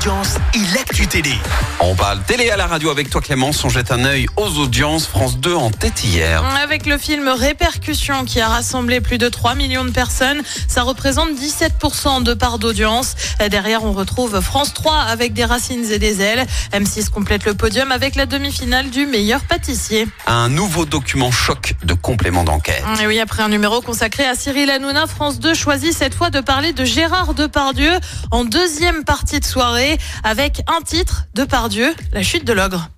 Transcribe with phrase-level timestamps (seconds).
[0.00, 1.34] audiences et l'actu télé.
[1.78, 5.06] On parle télé à la radio avec toi Clémence, on jette un œil aux audiences.
[5.06, 6.42] France 2 en tête hier.
[6.62, 11.32] Avec le film Répercussion qui a rassemblé plus de 3 millions de personnes, ça représente
[11.32, 13.14] 17% de part d'audience.
[13.50, 16.46] Derrière, on retrouve France 3 avec des racines et des ailes.
[16.72, 20.08] M6 complète le podium avec la demi-finale du meilleur pâtissier.
[20.26, 22.84] Un nouveau document choc de complément d'enquête.
[23.02, 26.40] Et oui, après un numéro consacré à Cyril Hanouna, France 2 choisit cette fois de
[26.40, 27.92] parler de Gérard Depardieu
[28.30, 29.89] en deuxième partie de soirée
[30.24, 32.88] avec un titre, Depardieu, la chute de l'ogre.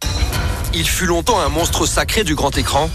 [0.74, 2.88] Il fut longtemps un monstre sacré du grand écran.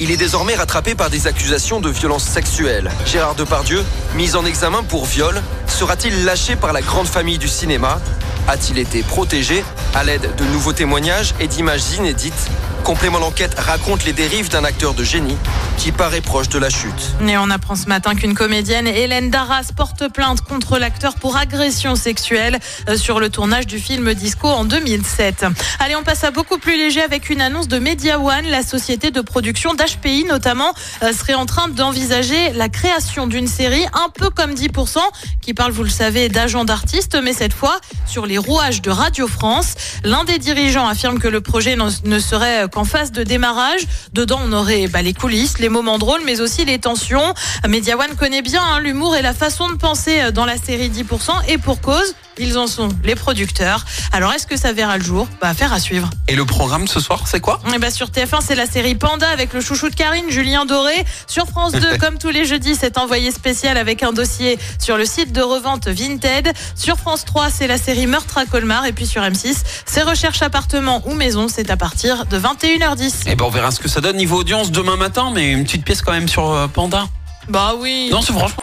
[0.00, 2.90] Il est désormais rattrapé par des accusations de violence sexuelle.
[3.06, 8.00] Gérard Depardieu, mis en examen pour viol, sera-t-il lâché par la grande famille du cinéma?
[8.48, 9.62] A-t-il été protégé?
[9.94, 12.48] À l'aide de nouveaux témoignages et d'images inédites
[12.84, 15.36] Complément d'enquête raconte les dérives d'un acteur de génie
[15.76, 17.14] qui paraît proche de la chute.
[17.26, 21.94] Et on apprend ce matin qu'une comédienne, Hélène Darras, porte plainte contre l'acteur pour agression
[21.94, 22.58] sexuelle
[22.88, 25.46] euh, sur le tournage du film Disco en 2007.
[25.78, 29.10] Allez, on passe à beaucoup plus léger avec une annonce de Media One, la société
[29.10, 34.30] de production d'HPI notamment, euh, serait en train d'envisager la création d'une série un peu
[34.30, 34.98] comme 10%,
[35.40, 39.26] qui parle, vous le savez, d'agents d'artistes, mais cette fois sur les rouages de Radio
[39.28, 39.74] France.
[40.04, 43.80] L'un des dirigeants affirme que le projet ne serait qu'en phase de démarrage.
[44.12, 47.34] Dedans, on aurait bah, les coulisses, les moments drôles, mais aussi les tensions.
[47.68, 50.88] Media One connaît bien hein, l'humour et la façon de penser euh, dans la série
[50.88, 52.14] 10%, et pour cause.
[52.40, 53.84] Ils en sont les producteurs.
[54.12, 55.28] Alors, est-ce que ça verra le jour?
[55.42, 56.08] Bah, faire à suivre.
[56.26, 57.60] Et le programme ce soir, c'est quoi?
[57.74, 61.04] Eh bah, Sur TF1, c'est la série Panda avec le chouchou de Karine, Julien Doré.
[61.26, 65.04] Sur France 2, comme tous les jeudis, c'est envoyé spécial avec un dossier sur le
[65.04, 66.50] site de revente Vinted.
[66.74, 68.86] Sur France 3, c'est la série Meurtre à Colmar.
[68.86, 71.46] Et puis sur M6, c'est Recherche appartement ou maison.
[71.48, 73.28] C'est à partir de 21h10.
[73.28, 75.84] Et ben, on verra ce que ça donne niveau audience demain matin, mais une petite
[75.84, 77.06] pièce quand même sur euh, Panda.
[77.50, 78.08] Bah oui.
[78.10, 78.62] Non, c'est franchement.